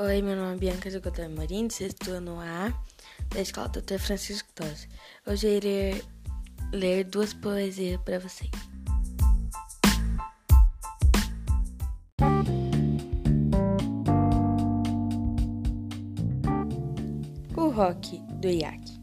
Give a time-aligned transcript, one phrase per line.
[0.00, 2.72] Oi, meu nome é Bianca Godoy Morim, sexto ano A,
[3.30, 3.98] da Escola Dr.
[3.98, 4.88] Francisco Tosi.
[5.26, 6.04] Hoje eu irei
[6.72, 8.48] ler duas poesias para vocês.
[17.56, 19.00] O rock do iaque.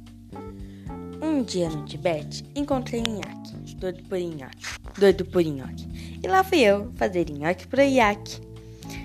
[1.21, 4.65] Um dia no Tibete, encontrei iaque, doido por nhoque,
[4.97, 6.21] doido por nhoque.
[6.23, 8.54] E lá fui eu fazer nhoque pro iaque.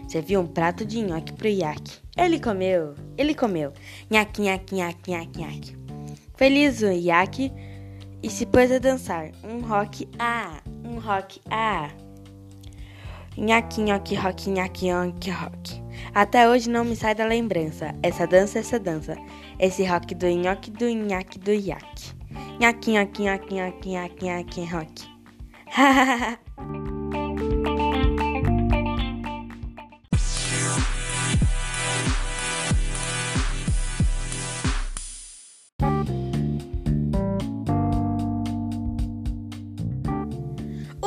[0.09, 1.99] Serviu um prato de nhoque pro iaque.
[2.17, 3.73] Ele comeu, ele comeu.
[4.11, 5.77] Nhaque, nhaque, nhaque, nhaque, nhaque.
[6.37, 7.53] Feliz o iaque
[8.23, 9.31] e se pôs a dançar.
[9.45, 11.89] Um rock, ah, um rock, ah.
[13.37, 15.83] Nhaque, nhoque, rock, nhaque, nhoque, rock.
[16.15, 17.95] Até hoje não me sai da lembrança.
[18.03, 19.17] Essa dança, essa dança.
[19.59, 22.13] Esse rock do nhoque, do nhaque, do iaque.
[22.59, 25.11] Nhaque, nhoque, nhoque, nhoque, nhaque, nhaque, rock.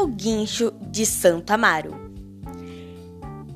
[0.04, 2.12] o guincho de Santa Amaro.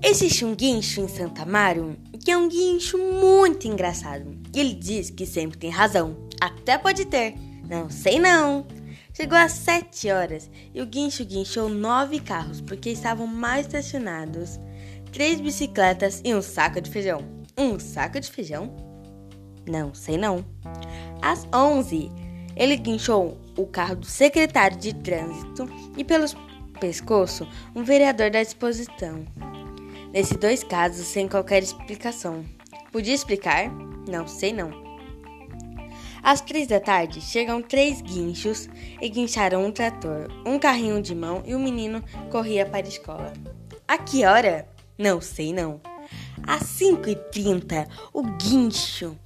[0.02, 4.34] Existe um guincho em Santa Amaro que é um guincho muito engraçado.
[4.56, 6.16] Ele diz que sempre tem razão.
[6.40, 7.36] Até pode ter.
[7.70, 8.66] Não sei não.
[9.14, 14.58] Chegou às sete horas e o guincho guinchou nove carros porque estavam mal estacionados.
[15.12, 17.26] Três bicicletas e um saco de feijão.
[17.58, 18.74] Um saco de feijão?
[19.70, 20.46] Não sei não.
[21.22, 22.10] Às onze,
[22.58, 26.26] ele guinchou o carro do secretário de trânsito e pelo
[26.80, 29.26] pescoço um vereador da exposição.
[30.12, 32.44] Nesses dois casos, sem qualquer explicação.
[32.92, 33.70] Podia explicar?
[34.10, 34.72] Não sei não.
[36.24, 38.68] Às três da tarde, chegam três guinchos
[39.00, 43.34] e guincharam um trator, um carrinho de mão e o menino corria para a escola.
[43.88, 44.68] A que hora?
[44.98, 45.80] Não sei não.
[46.46, 49.18] Às cinco e trinta, o guincho,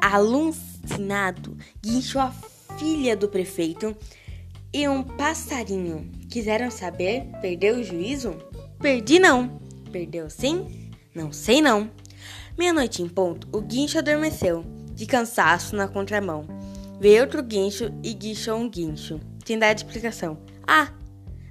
[0.00, 2.32] alucinado, guinchou a
[2.78, 3.96] filha do prefeito
[4.72, 6.10] e um passarinho.
[6.30, 7.26] Quiseram saber?
[7.40, 8.36] Perdeu o juízo?
[8.80, 9.60] Perdi não.
[9.90, 10.90] Perdeu sim?
[11.14, 11.90] Não sei não.
[12.56, 16.46] Meia-noite em ponto, o guincho adormeceu, de cansaço na contramão.
[17.00, 19.20] Veio outro guincho e guinchou um guincho.
[19.44, 20.38] Sem dar explicação.
[20.66, 20.92] Ah,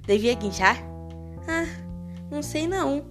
[0.06, 0.82] devia guinchar?
[1.46, 1.66] Ah,
[2.30, 3.04] não sei não.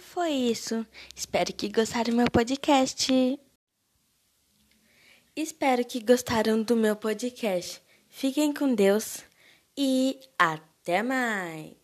[0.00, 0.86] Foi isso.
[1.14, 3.12] Espero que gostaram do meu podcast.
[5.36, 7.80] Espero que gostaram do meu podcast.
[8.08, 9.22] Fiquem com Deus
[9.76, 11.79] e até mais.